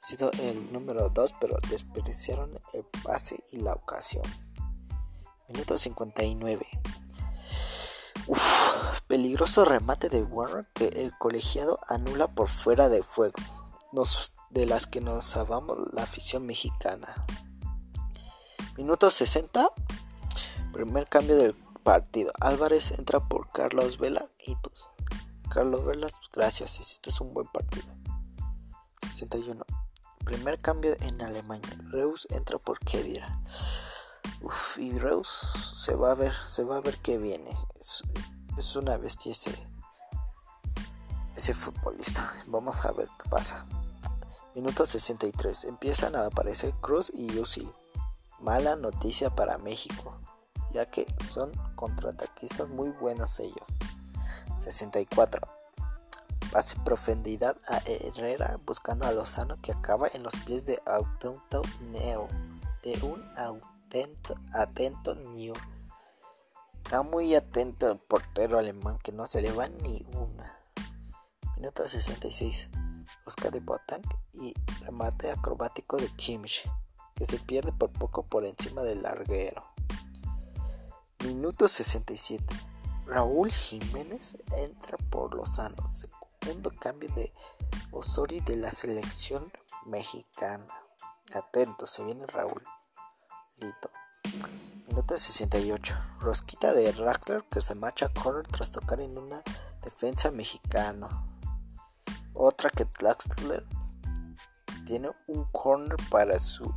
sido 0.00 0.30
el 0.32 0.70
número 0.70 1.08
2, 1.08 1.34
pero 1.40 1.56
desperdiciaron 1.70 2.60
el 2.74 2.84
pase 3.02 3.42
y 3.50 3.56
la 3.60 3.72
ocasión. 3.72 4.24
Minuto 5.48 5.78
59. 5.78 6.66
peligroso 9.06 9.64
remate 9.64 10.10
de 10.10 10.22
Warner 10.22 10.66
que 10.74 10.88
el 10.88 11.16
colegiado 11.16 11.80
anula 11.88 12.28
por 12.28 12.48
fuera 12.48 12.88
de 12.90 13.02
fuego 13.02 13.59
de 14.50 14.66
las 14.66 14.86
que 14.86 15.00
nos 15.00 15.24
salvamos 15.24 15.78
la 15.92 16.04
afición 16.04 16.46
mexicana. 16.46 17.26
Minuto 18.76 19.10
60. 19.10 19.68
Primer 20.72 21.08
cambio 21.08 21.36
del 21.36 21.54
partido. 21.82 22.32
Álvarez 22.40 22.92
entra 22.92 23.20
por 23.20 23.50
Carlos 23.50 23.98
Vela 23.98 24.26
y 24.38 24.54
pues 24.56 24.88
Carlos 25.50 25.84
Vela, 25.84 26.08
gracias, 26.32 26.78
hiciste 26.78 27.10
un 27.20 27.34
buen 27.34 27.48
partido. 27.48 27.86
61. 29.02 29.64
Primer 30.24 30.60
cambio 30.60 30.96
en 31.00 31.20
Alemania. 31.20 31.76
Reus 31.90 32.28
entra 32.30 32.58
por 32.58 32.78
Kedira. 32.78 33.40
Uf, 34.40 34.78
y 34.78 34.96
Reus 34.98 35.74
se 35.76 35.96
va 35.96 36.12
a 36.12 36.14
ver, 36.14 36.32
se 36.46 36.62
va 36.62 36.76
a 36.76 36.80
ver 36.80 36.96
que 36.98 37.18
viene. 37.18 37.50
Es, 37.80 38.02
es 38.56 38.76
una 38.76 38.96
bestia 38.96 39.32
ese, 39.32 39.50
ese 41.34 41.54
futbolista. 41.54 42.32
Vamos 42.46 42.84
a 42.84 42.92
ver 42.92 43.08
qué 43.22 43.28
pasa. 43.28 43.66
Minuto 44.60 44.84
63. 44.84 45.64
Empiezan 45.64 46.14
a 46.14 46.26
aparecer 46.26 46.74
Cruz 46.82 47.10
y 47.14 47.38
Usil. 47.38 47.72
Mala 48.40 48.76
noticia 48.76 49.30
para 49.30 49.56
México, 49.56 50.18
ya 50.74 50.84
que 50.84 51.06
son 51.24 51.50
contraataquistas 51.76 52.68
muy 52.68 52.90
buenos 52.90 53.40
ellos. 53.40 53.66
64. 54.58 55.48
Pase 56.52 56.76
profundidad 56.84 57.56
a 57.66 57.78
Herrera 57.86 58.60
buscando 58.66 59.06
a 59.06 59.12
Lozano 59.12 59.56
que 59.62 59.72
acaba 59.72 60.08
en 60.12 60.24
los 60.24 60.36
pies 60.44 60.66
de 60.66 60.82
Autento 60.84 61.62
Neo. 61.90 62.28
De 62.82 63.02
un 63.02 63.24
atento, 63.38 64.34
atento 64.52 65.14
Neo. 65.14 65.54
Está 66.84 67.02
muy 67.02 67.34
atento 67.34 67.90
el 67.90 67.98
portero 67.98 68.58
alemán 68.58 68.98
que 68.98 69.10
no 69.10 69.26
se 69.26 69.40
le 69.40 69.52
va 69.52 69.68
ni 69.68 70.04
una. 70.12 70.58
Minuto 71.56 71.88
66. 71.88 72.68
De 73.36 73.60
Botank 73.60 74.04
y 74.34 74.54
remate 74.80 75.30
acrobático 75.30 75.96
de 75.96 76.08
Kimmich, 76.08 76.68
que 77.14 77.24
se 77.24 77.38
pierde 77.38 77.72
por 77.72 77.90
poco 77.90 78.24
por 78.24 78.44
encima 78.44 78.82
del 78.82 79.02
larguero. 79.02 79.64
Minuto 81.24 81.68
67. 81.68 82.44
Raúl 83.06 83.50
Jiménez 83.50 84.36
entra 84.56 84.98
por 85.10 85.34
Lozano, 85.34 85.76
segundo 85.92 86.70
cambio 86.78 87.08
de 87.14 87.32
Osorio 87.92 88.42
de 88.42 88.56
la 88.56 88.72
selección 88.72 89.52
mexicana. 89.86 90.74
Atento, 91.32 91.86
se 91.86 92.04
viene 92.04 92.26
Raúl. 92.26 92.62
Lito. 93.58 93.90
Minuto 94.88 95.16
68. 95.16 95.94
Rosquita 96.20 96.74
de 96.74 96.90
Rackler 96.92 97.44
que 97.44 97.62
se 97.62 97.74
marcha 97.74 98.06
a 98.06 98.12
correr 98.12 98.48
tras 98.48 98.70
tocar 98.70 99.00
en 99.00 99.16
una 99.16 99.42
defensa 99.82 100.30
mexicano. 100.30 101.08
Otra 102.42 102.70
que 102.70 102.86
Draxler 102.86 103.66
tiene 104.86 105.10
un 105.26 105.44
corner 105.52 105.98
para 106.08 106.38
su 106.38 106.74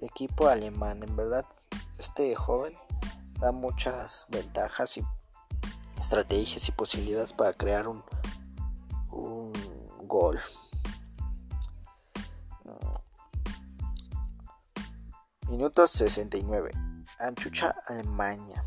equipo 0.00 0.46
alemán. 0.46 1.02
En 1.02 1.16
verdad, 1.16 1.44
este 1.98 2.32
joven 2.36 2.72
da 3.40 3.50
muchas 3.50 4.28
ventajas 4.28 4.96
y 4.98 5.04
estrategias 5.98 6.68
y 6.68 6.70
posibilidades 6.70 7.32
para 7.32 7.52
crear 7.52 7.88
un, 7.88 8.04
un 9.10 9.52
gol. 10.04 10.40
Minuto 15.48 15.84
69. 15.84 16.70
Anchucha 17.18 17.74
Alemania. 17.88 18.62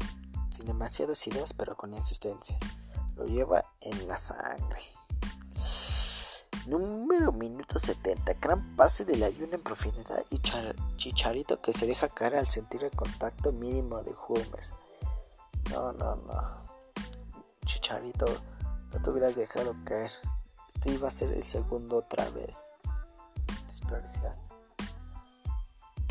Sin 0.50 0.66
demasiadas 0.66 1.26
ideas, 1.28 1.54
pero 1.54 1.78
con 1.78 1.94
insistencia. 1.94 2.60
Lo 3.16 3.26
lleva 3.26 3.64
en 3.80 4.06
la 4.06 4.18
sangre. 4.18 4.82
Número 6.68 7.32
minuto 7.32 7.78
70. 7.78 8.34
Gran 8.42 8.76
pase 8.76 9.06
de 9.06 9.18
la 9.18 9.28
en 9.28 9.62
profundidad 9.62 10.26
y 10.32 10.40
Chicharito 10.96 11.62
que 11.62 11.72
se 11.72 11.86
deja 11.86 12.10
caer 12.10 12.38
al 12.38 12.48
sentir 12.48 12.84
el 12.84 12.90
contacto 12.90 13.52
mínimo 13.52 14.02
de 14.02 14.16
Hummers. 14.28 14.74
No, 15.70 15.94
no, 15.94 16.16
no. 16.16 16.64
Chicharito, 17.66 18.26
no 18.92 19.00
te 19.00 19.10
hubieras 19.12 19.36
dejado 19.36 19.76
caer. 19.84 20.12
Este 20.68 20.92
iba 20.92 21.08
a 21.08 21.12
ser 21.12 21.34
el 21.34 21.44
segundo 21.44 21.98
otra 21.98 22.28
vez. 22.32 22.72
Desperdiciaste. 23.68 24.50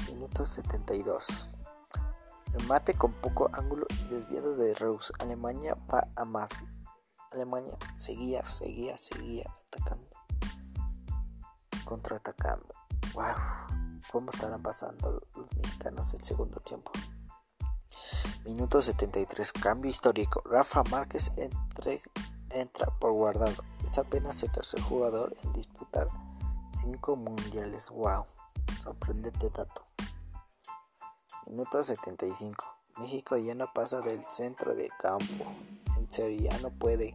Minuto 0.06 0.46
72. 0.46 1.48
Remate 2.52 2.94
con 2.94 3.12
poco 3.14 3.50
ángulo 3.52 3.86
y 3.90 4.14
desviado 4.14 4.54
de 4.56 4.72
Reus. 4.74 5.12
Alemania 5.18 5.76
va 5.92 6.06
a 6.14 6.24
más. 6.24 6.64
Alemania 7.32 7.76
seguía, 7.96 8.44
seguía, 8.44 8.96
seguía 8.96 9.52
atacando 9.66 10.23
contraatacando. 11.84 12.66
¡Wow! 13.14 13.34
¿Cómo 14.10 14.30
estarán 14.30 14.62
pasando 14.62 15.22
los 15.34 15.56
mexicanos 15.56 16.12
el 16.14 16.22
segundo 16.22 16.60
tiempo? 16.60 16.90
Minuto 18.44 18.82
73, 18.82 19.52
cambio 19.52 19.90
histórico. 19.90 20.42
Rafa 20.44 20.82
Márquez 20.90 21.32
entra 22.50 22.86
por 22.98 23.12
guardado. 23.12 23.64
Es 23.88 23.98
apenas 23.98 24.42
el 24.42 24.52
tercer 24.52 24.80
jugador 24.82 25.36
en 25.42 25.52
disputar 25.52 26.08
5 26.72 27.16
mundiales. 27.16 27.90
¡Wow! 27.90 28.26
Sorprendente 28.82 29.50
dato. 29.50 29.86
Minuto 31.46 31.82
75. 31.82 32.64
México 32.98 33.36
ya 33.36 33.54
no 33.54 33.72
pasa 33.72 34.00
del 34.00 34.24
centro 34.24 34.74
de 34.74 34.88
campo. 35.00 35.44
En 35.96 36.10
serio, 36.10 36.50
ya 36.50 36.58
no 36.58 36.70
puede 36.70 37.14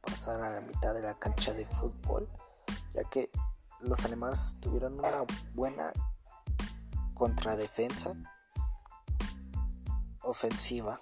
pasar 0.00 0.40
a 0.42 0.50
la 0.50 0.60
mitad 0.60 0.94
de 0.94 1.02
la 1.02 1.18
cancha 1.18 1.52
de 1.52 1.66
fútbol, 1.66 2.28
ya 2.94 3.04
que 3.04 3.30
los 3.82 4.04
alemanes 4.04 4.56
tuvieron 4.60 4.98
una 4.98 5.24
buena 5.54 5.92
contradefensa 7.14 8.14
ofensiva. 10.22 11.00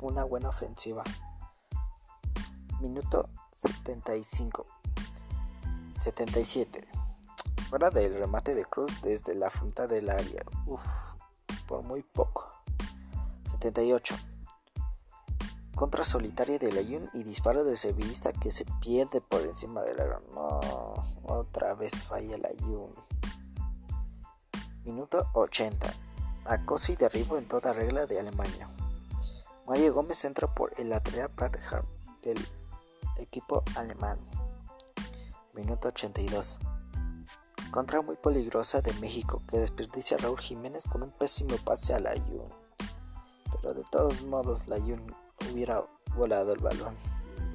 Una 0.00 0.24
buena 0.24 0.48
ofensiva. 0.48 1.02
Minuto 2.80 3.28
75. 3.52 4.66
77. 5.98 6.88
Fuera 7.68 7.90
del 7.90 8.14
remate 8.14 8.54
de 8.54 8.64
Cruz 8.64 9.00
desde 9.02 9.34
la 9.34 9.50
frontal 9.50 9.88
del 9.88 10.10
área. 10.10 10.44
Uf, 10.66 10.86
por 11.66 11.82
muy 11.82 12.02
poco. 12.02 12.52
78. 13.50 14.14
Contra 15.74 16.04
solitaria 16.04 16.58
de 16.58 16.70
Layun 16.70 17.10
y 17.14 17.24
disparo 17.24 17.64
del 17.64 17.76
sevillista 17.76 18.32
que 18.32 18.52
se 18.52 18.64
pierde 18.80 19.20
por 19.20 19.40
encima 19.40 19.82
del 19.82 20.00
aro. 20.00 20.22
No, 20.32 20.60
otra 21.24 21.74
vez 21.74 22.04
falla 22.04 22.38
Layun. 22.38 22.90
Minuto 24.84 25.26
80. 25.32 25.92
Acoso 26.44 26.92
y 26.92 26.96
derribo 26.96 27.38
en 27.38 27.48
toda 27.48 27.72
regla 27.72 28.06
de 28.06 28.20
Alemania. 28.20 28.68
Mario 29.66 29.94
Gómez 29.94 30.24
entra 30.24 30.46
por 30.46 30.78
el 30.78 30.90
lateral 30.90 31.30
Pratheart 31.30 31.86
del 32.22 32.38
equipo 33.16 33.64
alemán. 33.74 34.18
Minuto 35.54 35.88
82. 35.88 36.60
Contra 37.72 38.00
muy 38.00 38.14
peligrosa 38.14 38.80
de 38.80 38.92
México 38.94 39.42
que 39.48 39.58
desperdicia 39.58 40.16
a 40.16 40.20
Raúl 40.20 40.38
Jiménez 40.38 40.84
con 40.84 41.02
un 41.02 41.10
pésimo 41.10 41.56
pase 41.64 41.94
a 41.94 41.98
Layun. 41.98 42.46
Pero 43.50 43.74
de 43.74 43.82
todos 43.90 44.22
modos 44.22 44.68
Layun 44.68 45.04
hubiera 45.54 45.84
volado 46.16 46.52
el 46.52 46.60
balón. 46.60 46.96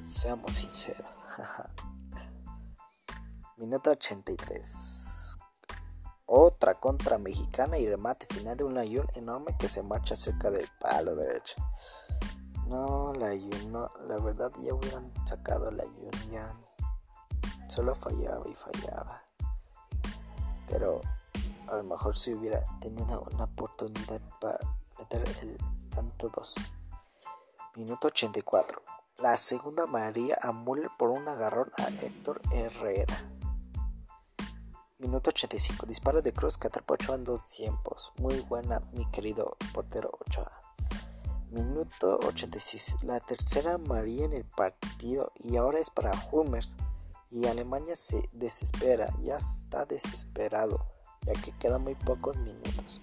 Seamos 0.08 0.54
sinceros. 0.54 1.06
Minuto 3.58 3.90
83. 3.90 5.36
Otra 6.24 6.76
contra 6.76 7.18
mexicana 7.18 7.76
y 7.76 7.86
remate 7.86 8.26
final 8.26 8.56
de 8.56 8.64
un 8.64 8.74
Layun 8.74 9.06
enorme 9.14 9.54
que 9.58 9.68
se 9.68 9.82
marcha 9.82 10.16
cerca 10.16 10.50
del 10.50 10.66
palo 10.80 11.14
derecho. 11.14 11.56
No, 12.68 13.12
Layun, 13.12 13.70
no, 13.70 13.90
la 14.08 14.16
verdad 14.16 14.50
ya 14.60 14.72
hubieran 14.72 15.12
sacado 15.26 15.70
Layun, 15.70 16.10
ya 16.30 16.54
solo 17.68 17.94
fallaba 17.94 18.48
y 18.48 18.54
fallaba. 18.54 19.22
Pero 20.68 21.02
a 21.68 21.76
lo 21.76 21.82
mejor 21.82 22.16
si 22.16 22.32
hubiera 22.32 22.64
tenido 22.80 23.26
una 23.32 23.44
oportunidad 23.44 24.22
para 24.40 24.58
meter 24.98 25.22
el 25.42 25.58
tanto 25.90 26.30
2. 26.30 26.79
Minuto 27.76 28.08
84. 28.08 28.82
La 29.18 29.36
segunda 29.36 29.86
María 29.86 30.36
a 30.42 30.50
Müller 30.50 30.90
por 30.98 31.10
un 31.10 31.28
agarrón 31.28 31.70
a 31.78 31.86
Héctor 32.04 32.40
Herrera. 32.50 33.16
Minuto 34.98 35.30
85. 35.30 35.86
Disparo 35.86 36.20
de 36.20 36.32
Cruz 36.32 36.58
que 36.58 36.66
atrapó 36.66 36.94
Ochoa 36.94 37.14
en 37.14 37.22
dos 37.22 37.46
tiempos. 37.46 38.12
Muy 38.18 38.40
buena, 38.40 38.80
mi 38.92 39.08
querido 39.12 39.56
portero 39.72 40.10
Ochoa. 40.18 40.50
Minuto 41.52 42.18
86. 42.26 43.04
La 43.04 43.20
tercera 43.20 43.78
María 43.78 44.24
en 44.24 44.32
el 44.32 44.44
partido 44.44 45.30
y 45.36 45.56
ahora 45.56 45.78
es 45.78 45.90
para 45.90 46.10
Hummers. 46.32 46.74
Y 47.30 47.46
Alemania 47.46 47.94
se 47.94 48.28
desespera, 48.32 49.14
ya 49.22 49.36
está 49.36 49.86
desesperado, 49.86 50.88
ya 51.24 51.34
que 51.34 51.56
quedan 51.56 51.82
muy 51.84 51.94
pocos 51.94 52.36
minutos. 52.36 53.00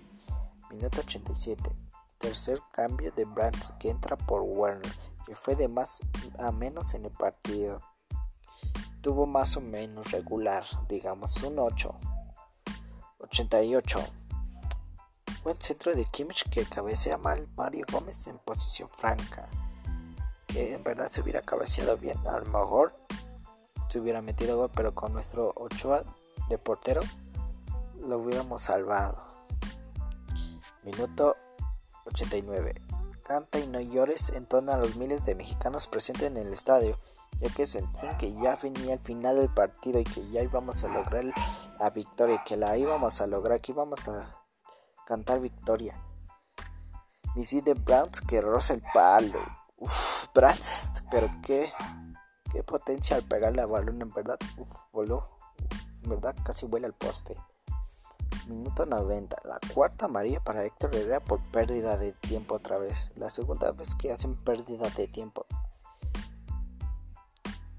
Minuto 0.69 0.99
87 0.99 1.87
tercer 2.17 2.62
cambio 2.71 3.12
de 3.12 3.25
Brands 3.25 3.73
que 3.80 3.89
entra 3.89 4.17
por 4.17 4.41
Werner, 4.41 4.91
que 5.25 5.36
fue 5.36 5.56
de 5.56 5.67
más 5.67 6.01
a 6.39 6.51
menos 6.51 6.93
en 6.93 7.06
el 7.06 7.12
partido. 7.12 7.82
Tuvo 9.01 9.25
más 9.25 9.56
o 9.58 9.62
menos 9.62 10.12
regular, 10.12 10.65
digamos 10.88 11.41
un 11.43 11.60
8. 11.60 11.95
88. 13.19 13.99
Buen 15.43 15.62
centro 15.62 15.95
de 15.95 16.06
Kimmich 16.06 16.49
que 16.49 16.65
cabecea 16.65 17.17
mal 17.17 17.47
Mario 17.56 17.86
Gómez 17.91 18.27
en 18.27 18.38
posición 18.39 18.89
franca. 18.89 19.47
Que 20.47 20.73
en 20.73 20.84
verdad 20.84 21.08
se 21.10 21.21
hubiera 21.21 21.41
cabeceado 21.41 21.97
bien. 21.97 22.17
A 22.27 22.39
lo 22.39 22.45
mejor 22.45 22.95
se 23.89 23.99
hubiera 23.99 24.21
metido 24.21 24.58
gol, 24.58 24.71
pero 24.73 24.93
con 24.93 25.13
nuestro 25.13 25.53
Ochoa 25.56 26.03
de 26.49 26.58
portero, 26.58 27.01
lo 27.99 28.17
hubiéramos 28.17 28.63
salvado. 28.63 29.23
Minuto 30.84 31.36
89. 32.08 32.82
Canta 33.26 33.60
y 33.60 33.67
no 33.67 33.80
llores 33.82 34.32
torno 34.46 34.72
a 34.72 34.78
los 34.78 34.96
miles 34.96 35.26
de 35.26 35.36
mexicanos 35.36 35.88
presentes 35.88 36.30
en 36.32 36.38
el 36.38 36.54
estadio, 36.54 36.98
ya 37.39 37.50
que 37.54 37.67
sentían 37.67 38.17
que 38.17 38.34
ya 38.34 38.56
venía 38.56 38.93
el 38.93 39.00
final 39.00 39.36
del 39.36 39.54
partido 39.54 40.00
y 40.00 40.04
que 40.06 40.28
ya 40.30 40.41
íbamos 40.41 40.84
a 40.84 40.88
lograr 40.88 41.26
la 41.80 41.89
victoria, 41.89 42.43
que 42.46 42.58
la 42.58 42.78
íbamos 42.78 43.22
a 43.22 43.28
lograr, 43.28 43.62
que 43.62 43.74
íbamos 43.74 44.08
a 44.08 44.36
cantar 45.06 45.39
victoria. 45.39 45.96
Misil 47.36 47.63
de 47.63 47.76
que 48.28 48.41
roza 48.41 48.74
el 48.74 48.84
palo. 48.93 49.39
Uf, 49.78 50.28
Brands, 50.34 51.04
pero 51.12 51.30
qué, 51.43 51.72
qué 52.52 52.63
potencia 52.63 53.15
al 53.15 53.24
pegarle 53.24 53.62
al 53.62 53.67
balón, 53.67 54.02
en 54.02 54.10
verdad. 54.10 54.39
Uf, 54.58 54.67
voló. 54.91 55.38
En 56.04 56.10
verdad 56.10 56.36
casi 56.43 56.65
vuela 56.65 56.88
al 56.88 56.93
poste. 56.93 57.38
Minuto 58.47 58.86
90. 58.86 59.36
La 59.43 59.60
cuarta 59.73 60.05
amarilla 60.05 60.41
para 60.41 60.63
Héctor 60.63 60.95
Herrera 60.95 61.19
por 61.19 61.41
pérdida 61.51 61.97
de 61.97 62.13
tiempo 62.13 62.55
otra 62.55 62.77
vez. 62.77 63.12
La 63.15 63.29
segunda 63.29 63.71
vez 63.73 63.93
que 63.95 64.12
hacen 64.12 64.36
pérdida 64.36 64.89
de 64.89 65.10
tiempo. 65.10 65.45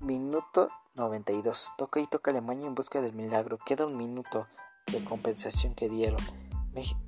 Minuto 0.00 0.68
92. 0.96 1.72
Toca 1.78 2.00
y 2.00 2.06
toca 2.06 2.32
Alemania 2.32 2.66
en 2.66 2.74
busca 2.74 3.00
del 3.00 3.14
milagro. 3.14 3.58
Queda 3.58 3.86
un 3.86 3.96
minuto 3.96 4.46
de 4.92 5.02
compensación 5.04 5.74
que 5.74 5.88
dieron. 5.88 6.20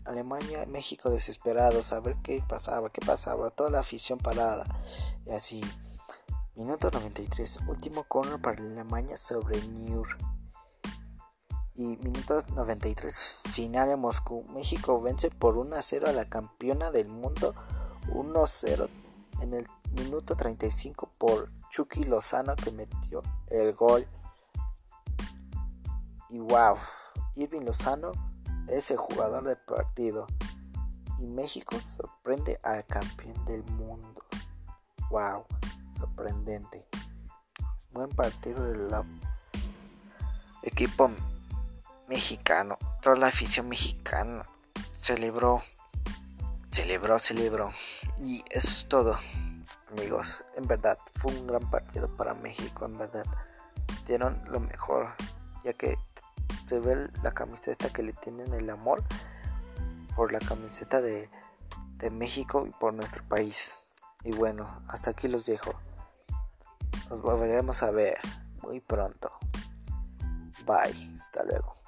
Alemania, 0.04 0.66
México 0.66 1.10
desesperados 1.10 1.92
a 1.92 2.00
ver 2.00 2.16
qué 2.22 2.42
pasaba, 2.48 2.88
qué 2.90 3.04
pasaba. 3.04 3.50
Toda 3.50 3.70
la 3.70 3.80
afición 3.80 4.18
parada. 4.18 4.66
Y 5.26 5.30
así. 5.32 5.60
Minuto 6.54 6.90
93. 6.90 7.60
Último 7.68 8.04
corner 8.04 8.40
para 8.40 8.62
Alemania 8.62 9.16
sobre 9.16 9.60
New 9.68 10.04
y 11.80 11.96
minuto 11.96 12.44
93 12.54 13.40
final 13.52 13.88
en 13.88 14.00
Moscú. 14.00 14.44
México 14.52 15.00
vence 15.00 15.30
por 15.30 15.56
1 15.56 15.76
a 15.76 15.80
0 15.80 16.08
a 16.08 16.12
la 16.12 16.28
campeona 16.28 16.90
del 16.90 17.08
mundo 17.08 17.54
1 18.12 18.46
0 18.46 18.88
en 19.40 19.54
el 19.54 19.66
minuto 19.92 20.36
35 20.36 21.10
por 21.16 21.50
Chucky 21.70 22.04
Lozano 22.04 22.54
que 22.54 22.70
metió 22.70 23.22
el 23.46 23.72
gol. 23.72 24.06
Y 26.28 26.38
wow, 26.40 26.76
Irving 27.36 27.62
Lozano 27.62 28.12
es 28.68 28.90
el 28.90 28.98
jugador 28.98 29.44
del 29.44 29.56
partido. 29.56 30.26
Y 31.18 31.26
México 31.26 31.80
sorprende 31.80 32.60
al 32.62 32.84
campeón 32.84 33.42
del 33.46 33.64
mundo. 33.64 34.22
Wow, 35.10 35.46
sorprendente. 35.96 36.86
Buen 37.92 38.10
partido 38.10 38.62
del 38.64 38.94
equipo 40.62 41.10
mexicano, 42.10 42.76
toda 43.00 43.16
la 43.16 43.28
afición 43.28 43.68
mexicana 43.68 44.44
celebró, 44.92 45.62
celebró, 46.72 47.18
celebró. 47.20 47.70
Y 48.18 48.44
eso 48.50 48.68
es 48.68 48.88
todo, 48.88 49.16
amigos. 49.90 50.44
En 50.56 50.66
verdad, 50.66 50.98
fue 51.14 51.32
un 51.32 51.46
gran 51.46 51.70
partido 51.70 52.14
para 52.16 52.34
México, 52.34 52.84
en 52.84 52.98
verdad. 52.98 53.24
Dieron 54.06 54.42
lo 54.50 54.58
mejor, 54.58 55.14
ya 55.64 55.72
que 55.72 55.96
se 56.66 56.80
ve 56.80 57.08
la 57.22 57.32
camiseta 57.32 57.88
que 57.90 58.02
le 58.02 58.12
tienen 58.12 58.52
el 58.54 58.68
amor 58.68 59.04
por 60.16 60.32
la 60.32 60.40
camiseta 60.40 61.00
de, 61.00 61.30
de 61.98 62.10
México 62.10 62.66
y 62.66 62.70
por 62.72 62.92
nuestro 62.92 63.22
país. 63.28 63.86
Y 64.24 64.32
bueno, 64.32 64.82
hasta 64.88 65.12
aquí 65.12 65.28
los 65.28 65.46
dejo. 65.46 65.72
Nos 67.08 67.22
volveremos 67.22 67.84
a 67.84 67.92
ver 67.92 68.18
muy 68.62 68.80
pronto. 68.80 69.30
Bye, 70.66 71.14
hasta 71.16 71.44
luego. 71.44 71.79